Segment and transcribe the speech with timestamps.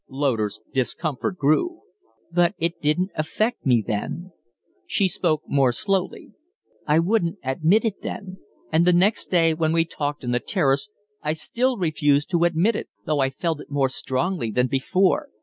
[0.09, 1.81] Loder's discomfort grew.
[2.31, 4.31] "But it didn't affect me then."
[4.87, 6.31] She spoke more slowly.
[6.87, 8.37] "I wouldn't admit it then.
[8.71, 10.89] And the next day when we talked on the Terrace
[11.21, 15.29] I still refused to admit it though I felt it more strongly than before.